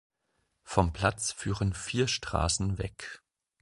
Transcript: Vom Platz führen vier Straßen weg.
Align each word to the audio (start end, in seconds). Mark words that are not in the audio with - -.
Vom 0.63 0.93
Platz 0.93 1.31
führen 1.31 1.75
vier 1.75 2.07
Straßen 2.07 2.79
weg. 2.79 3.21